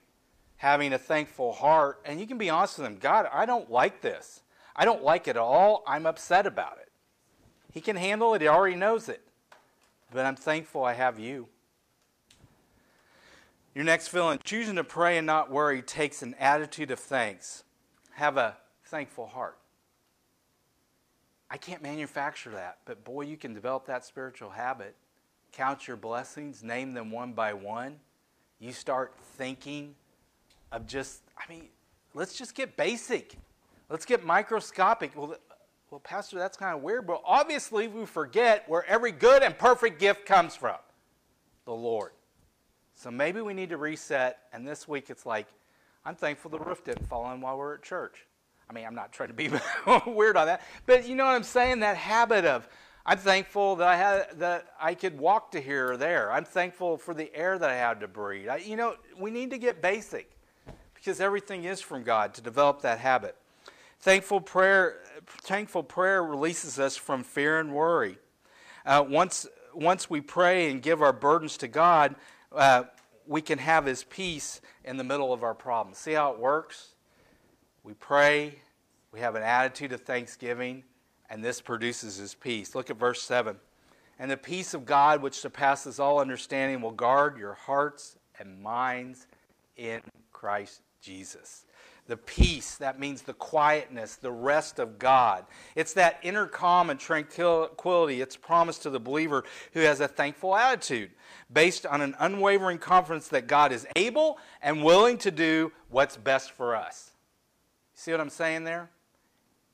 [0.57, 4.03] having a thankful heart, and you can be honest with Him God, I don't like
[4.03, 4.43] this.
[4.77, 5.83] I don't like it at all.
[5.87, 6.91] I'm upset about it.
[7.73, 9.23] He can handle it, He already knows it.
[10.13, 11.49] But I'm thankful I have you.
[13.75, 17.65] Your next feeling choosing to pray and not worry takes an attitude of thanks.
[18.13, 19.57] Have a thankful heart.
[21.53, 24.97] I can't manufacture that, but boy, you can develop that spiritual habit.
[25.53, 27.97] Count your blessings, name them one by one.
[28.59, 29.95] You start thinking
[30.73, 31.69] of just, I mean,
[32.15, 33.37] let's just get basic.
[33.91, 35.12] Let's get microscopic.
[35.15, 35.37] Well,
[35.91, 40.01] well, Pastor, that's kind of weird, but obviously we forget where every good and perfect
[40.01, 40.79] gift comes from
[41.67, 42.12] the Lord.
[42.95, 45.49] So maybe we need to reset, and this week it's like,
[46.07, 48.25] I'm thankful the roof didn't fall in while we are at church.
[48.73, 49.51] I mean, I'm not trying to be
[50.07, 51.81] weird on that, but you know what I'm saying?
[51.81, 52.67] That habit of,
[53.05, 56.33] I'm thankful that I had that I could walk to here or there.
[56.33, 58.49] I'm thankful for the air that I had to breathe.
[58.49, 60.31] I, you know, we need to get basic
[60.95, 63.37] because everything is from God to develop that habit.
[64.01, 68.17] Thankful prayer, thankful prayer releases us from fear and worry.
[68.87, 72.15] Uh, once, once we pray and give our burdens to God,
[72.53, 72.85] uh,
[73.27, 75.99] we can have His peace in the middle of our problems.
[75.99, 76.92] See how it works?
[77.85, 78.57] We pray,
[79.11, 80.85] we have an attitude of thanksgiving,
[81.29, 82.75] and this produces his peace.
[82.75, 83.57] Look at verse 7.
[84.18, 89.27] And the peace of God, which surpasses all understanding, will guard your hearts and minds
[89.77, 90.01] in
[90.33, 91.66] Christ Jesus.
[92.07, 95.45] The peace, that means the quietness, the rest of God.
[95.77, 100.55] It's that inner calm and tranquility it's promised to the believer who has a thankful
[100.55, 101.11] attitude
[101.53, 106.51] based on an unwavering confidence that God is able and willing to do what's best
[106.53, 107.12] for us.
[108.03, 108.91] See what I'm saying there?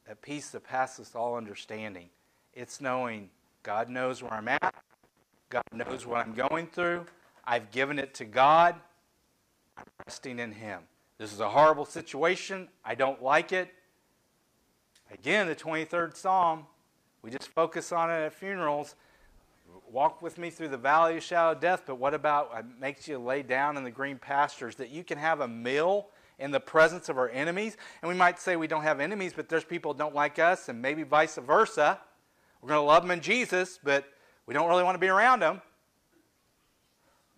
[0.06, 2.10] That peace that passes all understanding.
[2.52, 3.30] It's knowing
[3.62, 4.74] God knows where I'm at,
[5.48, 7.06] God knows what I'm going through.
[7.46, 8.74] I've given it to God.
[9.78, 10.82] I'm resting in Him.
[11.16, 12.68] This is a horrible situation.
[12.84, 13.70] I don't like it.
[15.10, 16.66] Again, the 23rd Psalm,
[17.22, 18.94] we just focus on it at funerals.
[19.90, 23.08] Walk with me through the valley of shadow of death, but what about it makes
[23.08, 26.60] you lay down in the green pastures that you can have a meal in the
[26.60, 27.76] presence of our enemies.
[28.02, 30.68] And we might say we don't have enemies, but there's people that don't like us,
[30.68, 31.98] and maybe vice versa.
[32.60, 34.04] We're going to love them in Jesus, but
[34.46, 35.60] we don't really want to be around them.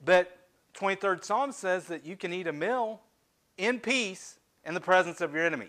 [0.04, 0.36] But
[0.74, 3.00] 23rd Psalm says that you can eat a meal
[3.58, 5.68] in peace in the presence of your enemies.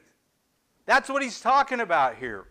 [0.86, 2.46] That's what he's talking about here.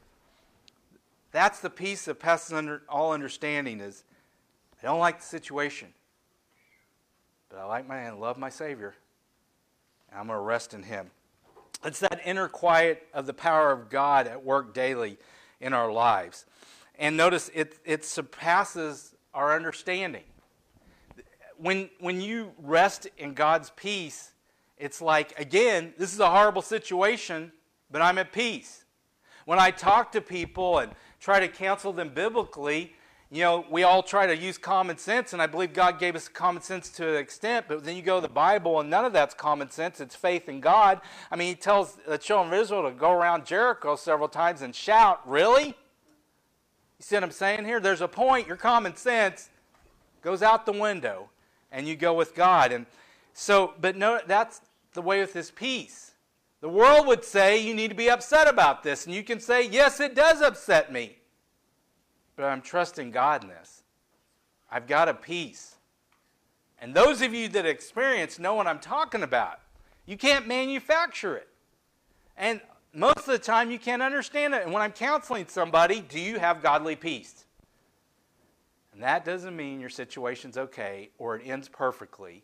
[1.33, 4.05] That's the peace that passes under all understanding is
[4.83, 5.89] I don't like the situation,
[7.49, 8.95] but I like my and love my Savior.
[10.15, 11.11] I'm going to rest in Him.
[11.85, 15.19] It's that inner quiet of the power of God at work daily
[15.61, 16.45] in our lives.
[16.99, 20.25] And notice it, it surpasses our understanding.
[21.57, 24.33] When, when you rest in God's peace,
[24.77, 27.53] it's like, again, this is a horrible situation,
[27.91, 28.85] but I'm at peace.
[29.45, 32.95] When I talk to people and try to counsel them biblically,
[33.33, 36.27] you know, we all try to use common sense, and I believe God gave us
[36.27, 39.13] common sense to an extent, but then you go to the Bible, and none of
[39.13, 40.01] that's common sense.
[40.01, 41.01] It's faith in God.
[41.31, 44.75] I mean, He tells the children of Israel to go around Jericho several times and
[44.75, 45.67] shout, Really?
[45.69, 47.79] You see what I'm saying here?
[47.79, 49.49] There's a point, your common sense
[50.23, 51.31] goes out the window,
[51.71, 52.73] and you go with God.
[52.73, 52.85] And
[53.33, 54.61] so, but no, that's
[54.93, 56.13] the way with this peace.
[56.61, 59.67] The world would say you need to be upset about this, and you can say,
[59.69, 61.20] Yes, it does upset me
[62.41, 63.83] but I'm trusting God in this.
[64.71, 65.75] I've got a peace.
[66.81, 69.61] And those of you that experience know what I'm talking about.
[70.07, 71.49] You can't manufacture it.
[72.39, 72.63] And
[72.95, 74.63] most of the time, you can't understand it.
[74.63, 77.45] And when I'm counseling somebody, do you have godly peace?
[78.95, 82.43] And that doesn't mean your situation's okay or it ends perfectly.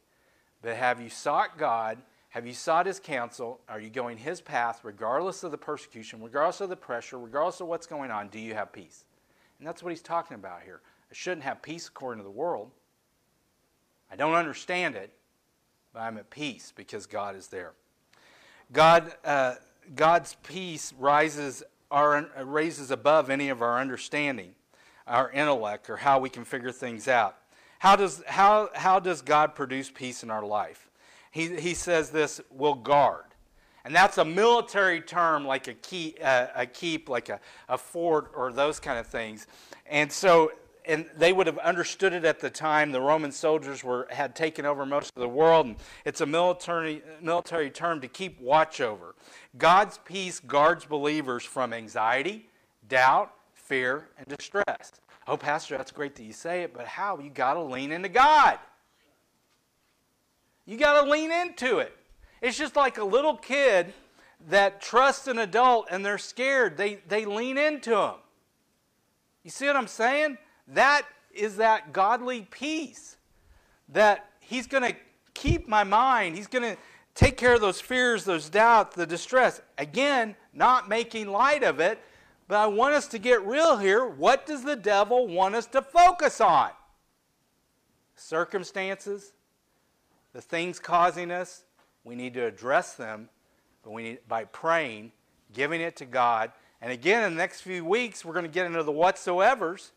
[0.60, 1.96] But have you sought God?
[2.28, 3.60] Have you sought His counsel?
[3.66, 7.68] Are you going His path, regardless of the persecution, regardless of the pressure, regardless of
[7.68, 8.28] what's going on?
[8.28, 9.05] Do you have peace?
[9.58, 10.80] And that's what he's talking about here.
[11.10, 12.70] I shouldn't have peace according to the world.
[14.10, 15.12] I don't understand it,
[15.92, 17.72] but I'm at peace because God is there.
[18.72, 19.54] God, uh,
[19.94, 24.54] God's peace rises, our, raises above any of our understanding,
[25.06, 27.36] our intellect, or how we can figure things out.
[27.78, 30.88] How does, how, how does God produce peace in our life?
[31.30, 33.24] He, he says this will guard.
[33.86, 38.32] And that's a military term like a, key, uh, a keep, like a, a fort,
[38.34, 39.46] or those kind of things.
[39.88, 40.50] And so,
[40.84, 42.90] and they would have understood it at the time.
[42.90, 45.66] The Roman soldiers were, had taken over most of the world.
[45.66, 49.14] And it's a military, military term to keep watch over.
[49.56, 52.48] God's peace guards believers from anxiety,
[52.88, 54.90] doubt, fear, and distress.
[55.28, 57.20] Oh, Pastor, that's great that you say it, but how?
[57.20, 58.58] You got to lean into God.
[60.64, 61.96] You got to lean into it.
[62.40, 63.92] It's just like a little kid
[64.48, 66.76] that trusts an adult and they're scared.
[66.76, 68.14] They, they lean into him.
[69.42, 70.38] You see what I'm saying?
[70.68, 73.16] That is that godly peace
[73.88, 74.96] that he's going to
[75.34, 76.36] keep my mind.
[76.36, 76.76] He's going to
[77.14, 79.60] take care of those fears, those doubts, the distress.
[79.78, 82.00] Again, not making light of it,
[82.48, 84.06] but I want us to get real here.
[84.06, 86.70] What does the devil want us to focus on?
[88.14, 89.32] Circumstances,
[90.32, 91.64] the things causing us.
[92.06, 93.28] We need to address them,
[93.82, 95.10] but we need by praying,
[95.52, 96.52] giving it to God.
[96.80, 99.90] And again, in the next few weeks, we're going to get into the whatsoevers.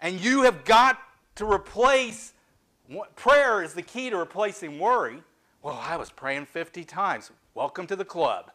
[0.00, 0.98] And you have got
[1.34, 2.32] to replace
[3.16, 5.22] prayer is the key to replacing worry.
[5.62, 7.30] Well, I was praying 50 times.
[7.52, 8.50] Welcome to the club.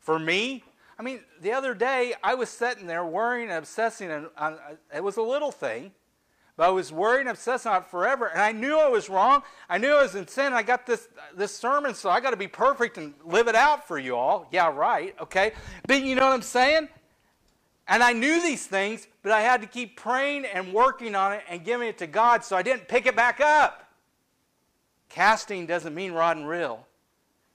[0.00, 0.64] For me,
[0.98, 4.56] I mean, the other day I was sitting there worrying and obsessing, and uh,
[4.92, 5.92] it was a little thing,
[6.56, 9.42] but I was worried and obsessing on it forever, and I knew I was wrong.
[9.68, 10.54] I knew I was in sin.
[10.54, 13.86] I got this this sermon, so I got to be perfect and live it out
[13.86, 14.48] for you all.
[14.50, 15.14] Yeah, right.
[15.20, 15.52] Okay,
[15.86, 16.88] but you know what I'm saying?
[17.88, 21.42] And I knew these things, but I had to keep praying and working on it
[21.48, 23.92] and giving it to God, so I didn't pick it back up.
[25.08, 26.86] Casting doesn't mean rod and reel;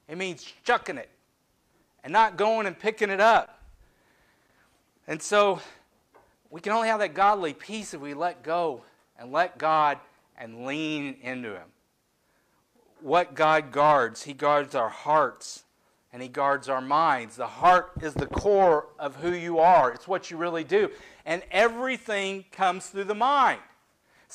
[0.07, 1.09] it means chucking it
[2.03, 3.59] and not going and picking it up.
[5.07, 5.59] And so
[6.51, 8.83] we can only have that godly peace if we let go
[9.21, 9.99] and let God
[10.35, 11.67] and lean into Him.
[13.01, 15.63] What God guards, He guards our hearts
[16.11, 17.35] and He guards our minds.
[17.35, 20.89] The heart is the core of who you are, it's what you really do.
[21.23, 23.59] And everything comes through the mind.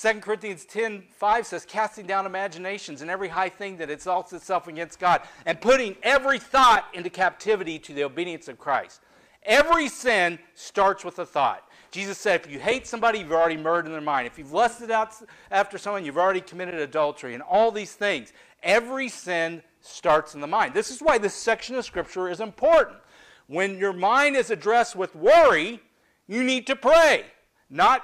[0.01, 4.69] 2 Corinthians 10 5 says, casting down imaginations and every high thing that exalts itself
[4.69, 9.01] against God, and putting every thought into captivity to the obedience of Christ.
[9.43, 11.65] Every sin starts with a thought.
[11.91, 14.27] Jesus said, if you hate somebody, you've already murdered in their mind.
[14.27, 15.15] If you've lusted out
[15.51, 17.35] after someone, you've already committed adultery.
[17.35, 18.33] And all these things.
[18.63, 20.75] Every sin starts in the mind.
[20.75, 22.99] This is why this section of Scripture is important.
[23.47, 25.81] When your mind is addressed with worry,
[26.27, 27.25] you need to pray.
[27.71, 28.03] Not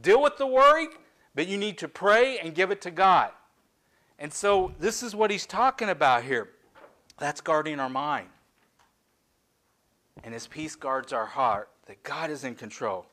[0.00, 0.88] deal with the worry,
[1.34, 3.30] but you need to pray and give it to God.
[4.18, 6.50] And so this is what he's talking about here.
[7.18, 8.28] That's guarding our mind.
[10.22, 13.06] And his peace guards our heart, that God is in control.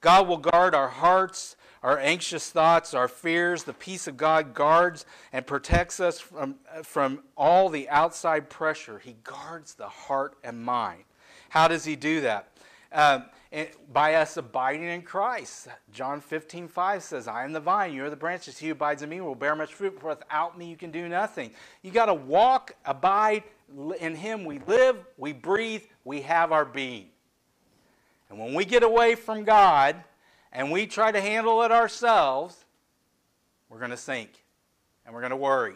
[0.00, 3.64] God will guard our hearts, our anxious thoughts, our fears.
[3.64, 8.98] The peace of God guards and protects us from, from all the outside pressure.
[8.98, 11.04] He guards the heart and mind.
[11.48, 12.48] How does he do that?
[12.92, 13.20] Uh,
[13.92, 15.68] by us abiding in Christ.
[15.92, 18.58] John 15, 5 says, I am the vine, you are the branches.
[18.58, 21.08] He who abides in me will bear much fruit, for without me you can do
[21.08, 21.50] nothing.
[21.82, 23.44] You got to walk, abide
[24.00, 24.44] in Him.
[24.44, 27.08] We live, we breathe, we have our being.
[28.28, 29.96] And when we get away from God
[30.52, 32.64] and we try to handle it ourselves,
[33.68, 34.30] we're going to sink
[35.04, 35.74] and we're going to worry.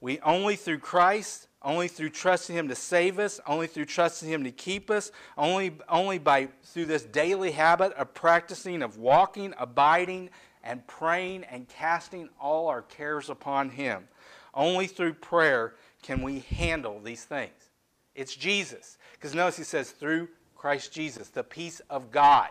[0.00, 4.44] We only through Christ only through trusting him to save us only through trusting him
[4.44, 10.30] to keep us only, only by through this daily habit of practicing of walking abiding
[10.64, 14.08] and praying and casting all our cares upon him
[14.54, 17.70] only through prayer can we handle these things
[18.14, 22.48] it's jesus because notice he says through christ jesus the peace of god.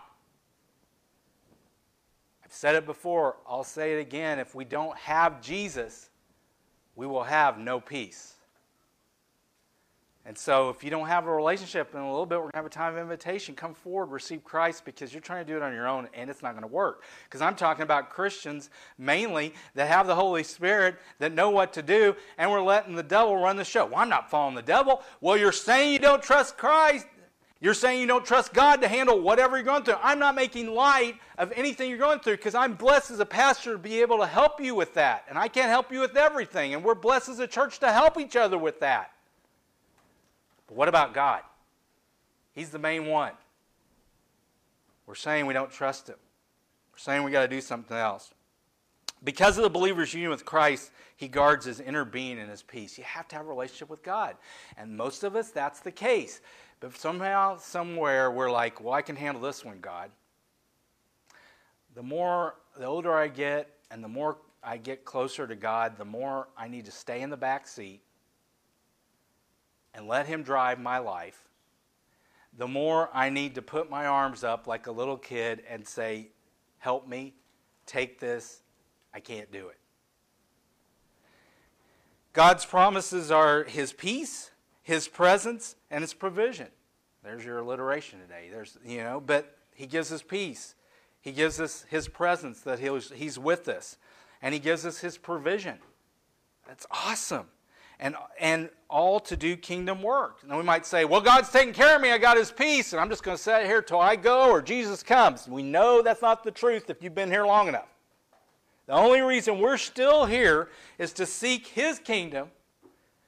[2.45, 4.39] I've said it before i'll say it again.
[4.39, 6.09] If we don't have jesus
[6.95, 8.35] we will have no peace
[10.23, 12.57] and so, if you don't have a relationship in a little bit, we're going to
[12.57, 13.55] have a time of invitation.
[13.55, 16.43] Come forward, receive Christ because you're trying to do it on your own and it's
[16.43, 17.03] not going to work.
[17.23, 21.81] Because I'm talking about Christians mainly that have the Holy Spirit, that know what to
[21.81, 23.87] do, and we're letting the devil run the show.
[23.87, 25.01] Well, I'm not following the devil.
[25.21, 27.07] Well, you're saying you don't trust Christ.
[27.59, 29.95] You're saying you don't trust God to handle whatever you're going through.
[30.03, 33.73] I'm not making light of anything you're going through because I'm blessed as a pastor
[33.73, 35.25] to be able to help you with that.
[35.29, 36.75] And I can't help you with everything.
[36.75, 39.11] And we're blessed as a church to help each other with that.
[40.71, 41.41] But what about God?
[42.53, 43.33] He's the main one.
[45.05, 46.15] We're saying we don't trust him.
[46.93, 48.33] We're saying we got to do something else.
[49.21, 52.97] Because of the believer's union with Christ, he guards his inner being and his peace.
[52.97, 54.37] You have to have a relationship with God.
[54.77, 56.39] And most of us, that's the case.
[56.79, 60.09] But somehow, somewhere, we're like, well, I can handle this one, God.
[61.95, 66.05] The more, the older I get, and the more I get closer to God, the
[66.05, 67.99] more I need to stay in the back seat
[69.93, 71.47] and let Him drive my life,
[72.57, 76.29] the more I need to put my arms up like a little kid and say,
[76.79, 77.33] Help me,
[77.85, 78.61] take this,
[79.13, 79.77] I can't do it.
[82.33, 86.67] God's promises are His peace, His presence, and His provision.
[87.23, 88.49] There's your alliteration today.
[88.51, 90.75] There's, you know, but he gives us peace.
[91.21, 93.97] He gives us his presence that he's, with us.
[94.41, 95.77] And he gives us his provision.
[96.67, 97.47] That's awesome.
[98.03, 100.43] And, and all to do kingdom work.
[100.45, 102.11] Now we might say, well, God's taking care of me.
[102.11, 104.59] I got his peace, and I'm just going to sit here till I go or
[104.59, 105.47] Jesus comes.
[105.47, 107.87] We know that's not the truth if you've been here long enough.
[108.87, 112.49] The only reason we're still here is to seek his kingdom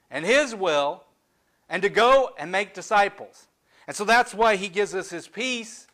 [0.10, 1.04] and his will
[1.70, 3.48] and to go and make disciples.
[3.88, 5.86] And so that's why he gives us his peace,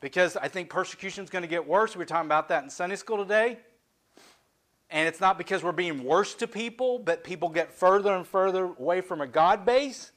[0.00, 1.96] because I think persecution is going to get worse.
[1.96, 3.58] We were talking about that in Sunday school today.
[4.90, 8.64] And it's not because we're being worse to people, but people get further and further
[8.64, 10.12] away from a God base.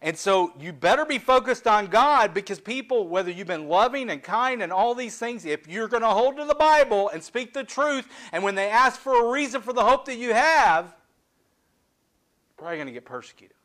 [0.00, 4.22] And so you better be focused on God because people, whether you've been loving and
[4.22, 7.54] kind and all these things, if you're going to hold to the Bible and speak
[7.54, 10.84] the truth, and when they ask for a reason for the hope that you have,
[10.84, 13.56] you're probably going to get persecuted.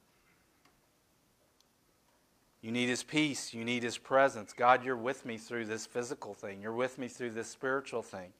[2.61, 3.53] You need His peace.
[3.53, 4.53] You need His presence.
[4.53, 6.61] God, you're with me through this physical thing.
[6.61, 8.31] You're with me through this spiritual thing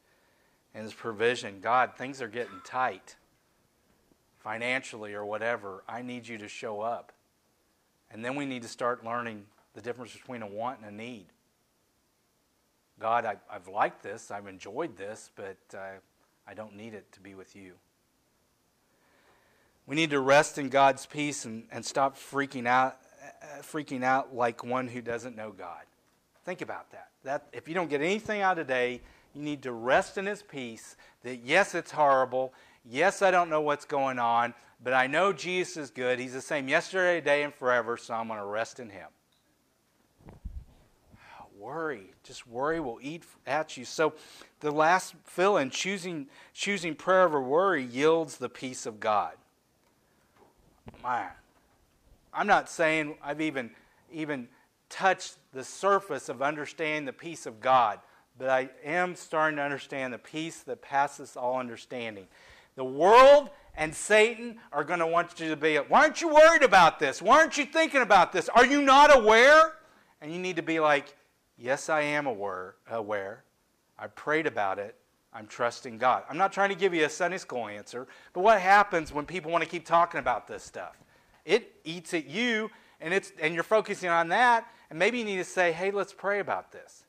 [0.74, 1.60] and His provision.
[1.62, 3.16] God, things are getting tight
[4.40, 5.84] financially or whatever.
[5.88, 7.12] I need you to show up.
[8.12, 11.28] And then we need to start learning the difference between a want and a need.
[13.00, 16.00] God, I, have liked this, I've enjoyed this, but uh,
[16.48, 17.74] I don't need it to be with you.
[19.86, 22.98] We need to rest in God's peace and, and stop freaking out,
[23.42, 25.84] uh, freaking out like one who doesn't know God.
[26.44, 27.10] Think about that.
[27.24, 29.02] That if you don't get anything out of today,
[29.34, 30.96] you need to rest in His peace.
[31.24, 32.54] That yes, it's horrible.
[32.86, 34.54] Yes, I don't know what's going on,
[34.84, 36.20] but I know Jesus is good.
[36.20, 39.08] He's the same yesterday, today, and forever, so I'm going to rest in Him.
[41.58, 43.84] Worry, just worry will eat at you.
[43.84, 44.14] So,
[44.62, 49.34] the last fill in choosing choosing prayer over worry yields the peace of God.
[51.04, 51.32] Man,
[52.34, 53.72] I'm not saying I've even
[54.10, 54.48] even
[54.90, 58.00] touched the surface of understanding the peace of God,
[58.40, 62.28] but I am starting to understand the peace that passes all understanding.
[62.76, 66.64] The world and Satan are going to want you to be, why aren't you worried
[66.64, 67.22] about this?
[67.22, 68.48] Why aren't you thinking about this?
[68.50, 69.74] Are you not aware?
[70.22, 71.14] And you need to be like,
[71.58, 72.76] yes, I am aware.
[72.90, 73.44] aware.
[73.98, 74.96] I prayed about it.
[75.34, 76.24] I'm trusting God.
[76.30, 79.52] I'm not trying to give you a Sunday school answer, but what happens when people
[79.52, 80.98] want to keep talking about this stuff?
[81.46, 85.38] It eats at you, and, it's, and you're focusing on that, and maybe you need
[85.38, 87.04] to say, hey, let's pray about this.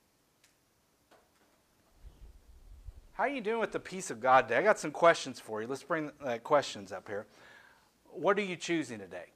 [3.20, 4.60] How are you doing with the peace of God today?
[4.60, 5.68] I got some questions for you.
[5.68, 7.26] Let's bring uh, questions up here.
[8.06, 9.26] What are you choosing today?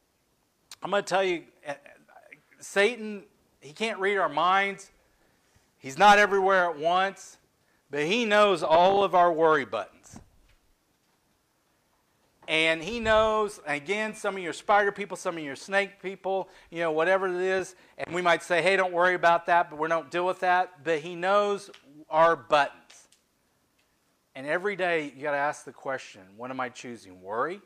[0.82, 1.74] I'm going to tell you uh,
[2.60, 3.24] Satan,
[3.60, 4.90] he can't read our minds.
[5.76, 7.36] He's not everywhere at once,
[7.90, 10.18] but he knows all of our worry buttons.
[12.48, 16.78] And he knows, again, some of your spider people, some of your snake people, you
[16.78, 17.76] know, whatever it is.
[17.98, 20.82] And we might say, hey, don't worry about that, but we don't deal with that.
[20.84, 21.70] But he knows
[22.08, 22.80] our buttons.
[24.34, 27.60] And every day you got to ask the question what am I choosing, worry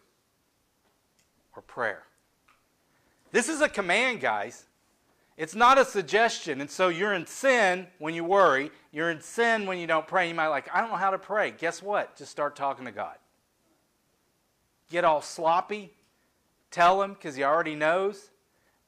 [1.56, 2.02] or prayer?
[3.30, 4.64] This is a command, guys.
[5.36, 6.60] It's not a suggestion.
[6.60, 8.70] And so you're in sin when you worry.
[8.90, 10.28] You're in sin when you don't pray.
[10.28, 11.52] You might like, I don't know how to pray.
[11.52, 12.16] Guess what?
[12.16, 13.16] Just start talking to God.
[14.90, 15.92] Get all sloppy.
[16.70, 18.30] Tell him because he already knows.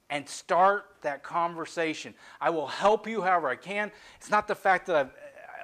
[0.09, 2.15] And start that conversation.
[2.41, 3.93] I will help you however I can.
[4.17, 5.11] It's not the fact that I've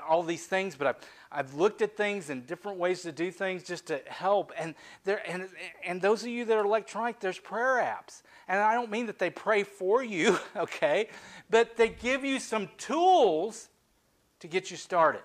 [0.06, 0.96] all these things, but I've
[1.31, 4.53] I've looked at things and different ways to do things just to help.
[4.57, 4.74] And
[5.05, 5.49] there and
[5.85, 8.22] and those of you that are electronic, there's prayer apps.
[8.49, 11.09] And I don't mean that they pray for you, okay,
[11.51, 13.68] but they give you some tools
[14.41, 15.22] to get you started.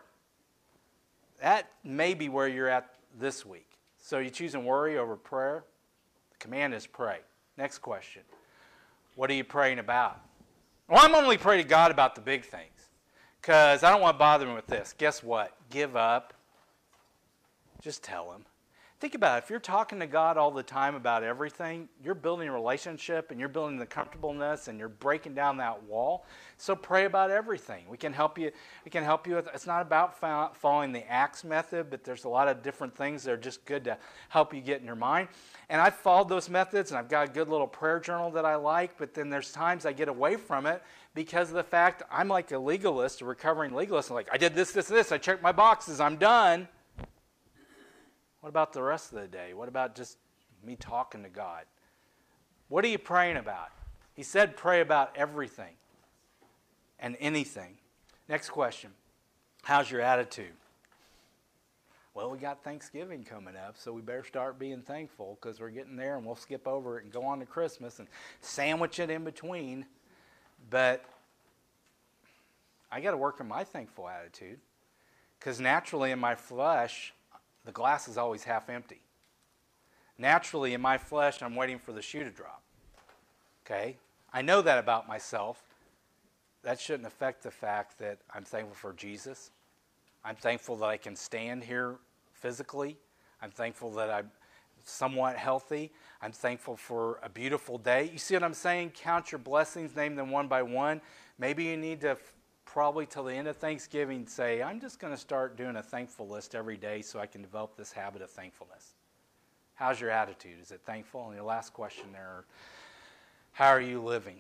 [1.40, 3.78] That may be where you're at this week.
[4.00, 5.64] So you choosing worry over prayer?
[6.32, 7.20] The command is pray.
[7.58, 8.24] Next question.
[9.16, 10.20] What are you praying about?
[10.88, 12.81] Well, I'm only praying to God about the big things
[13.42, 14.94] because I don't want to bother him with this.
[14.98, 15.52] Guess what?
[15.70, 16.34] Give up.
[17.82, 18.46] Just tell him.
[19.02, 19.46] Think about it.
[19.46, 23.40] If you're talking to God all the time about everything, you're building a relationship and
[23.40, 26.28] you're building the comfortableness and you're breaking down that wall.
[26.58, 27.86] So pray about everything.
[27.90, 28.52] We can help you.
[28.86, 29.50] We can help you with.
[29.56, 30.20] It's not about
[30.56, 33.84] following the ACTS method, but there's a lot of different things that are just good
[33.86, 33.98] to
[34.30, 35.30] help you get in your mind.
[35.70, 38.54] And I've followed those methods, and I've got a good little prayer journal that I
[38.54, 39.00] like.
[39.00, 40.84] But then there's times I get away from it
[41.16, 44.12] because of the fact I'm like a legalist, a recovering legalist.
[44.12, 45.12] I'm like, I did this, this, this.
[45.12, 46.00] I checked my boxes.
[46.00, 46.68] I'm done.
[48.42, 49.54] What about the rest of the day?
[49.54, 50.18] What about just
[50.66, 51.64] me talking to God?
[52.68, 53.70] What are you praying about?
[54.14, 55.76] He said, pray about everything
[57.00, 57.78] and anything.
[58.28, 58.92] Next question
[59.64, 60.54] How's your attitude?
[62.14, 65.96] Well, we got Thanksgiving coming up, so we better start being thankful because we're getting
[65.96, 68.08] there and we'll skip over it and go on to Christmas and
[68.42, 69.86] sandwich it in between.
[70.70, 71.06] But
[72.92, 74.60] I got to work on my thankful attitude
[75.40, 77.14] because naturally in my flesh,
[77.66, 79.02] the glass is always half empty.
[80.18, 82.62] Naturally in my flesh, I'm waiting for the shoe to drop.
[83.66, 83.98] Okay?
[84.34, 85.64] I know that about myself.
[86.64, 89.52] That shouldn't affect the fact that I'm thankful for Jesus.
[90.24, 91.96] I'm thankful that I can stand here
[92.34, 92.98] physically.
[93.42, 94.30] I'm thankful that I'm
[94.84, 95.92] somewhat healthy.
[96.22, 98.10] I'm thankful for a beautiful day.
[98.12, 98.92] You see what I'm saying?
[98.92, 101.02] Count your blessings, name them one by one.
[101.40, 102.18] Maybe you need to
[102.72, 106.30] probably till the end of Thanksgiving say, I'm just going to start doing a thankful
[106.30, 108.94] list every day so I can develop this habit of thankfulness.
[109.76, 110.56] How's your attitude?
[110.62, 111.26] Is it thankful?
[111.26, 112.46] And your last question there,
[113.52, 114.38] how are you living?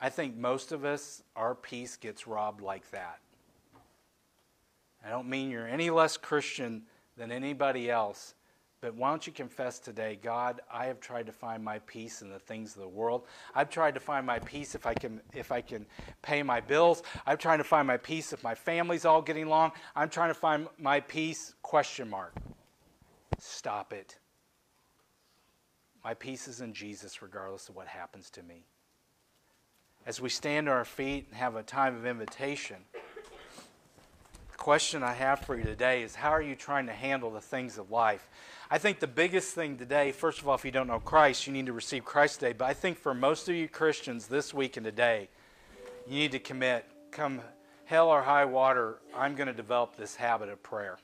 [0.00, 3.18] I think most of us, our peace gets robbed like that.
[5.04, 6.82] I don't mean you're any less Christian
[7.16, 8.34] than anybody else.
[8.84, 12.28] But why don't you confess today, God, I have tried to find my peace in
[12.28, 13.22] the things of the world.
[13.54, 15.86] I've tried to find my peace if I can if I can
[16.20, 17.02] pay my bills.
[17.24, 19.72] I'm trying to find my peace if my family's all getting along.
[19.96, 22.34] I'm trying to find my peace question mark.
[23.38, 24.18] Stop it.
[26.04, 28.66] My peace is in Jesus regardless of what happens to me.
[30.04, 32.84] As we stand on our feet and have a time of invitation,
[34.64, 37.76] question I have for you today is how are you trying to handle the things
[37.76, 38.30] of life?
[38.70, 41.52] I think the biggest thing today, first of all, if you don't know Christ, you
[41.52, 42.54] need to receive Christ today.
[42.54, 45.28] But I think for most of you Christians this week and today,
[46.08, 47.42] you need to commit, come
[47.84, 50.96] hell or high water, I'm going to develop this habit of prayer.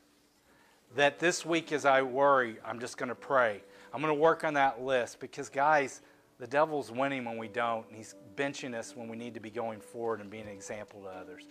[0.96, 3.61] That this week, as I worry, I'm just going to pray.
[3.92, 6.00] I'm going to work on that list because, guys,
[6.38, 9.50] the devil's winning when we don't, and he's benching us when we need to be
[9.50, 11.46] going forward and being an example to others.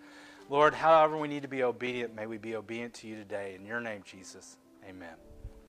[0.50, 3.56] Lord, however we need to be obedient, may we be obedient to you today.
[3.56, 5.29] In your name, Jesus, amen.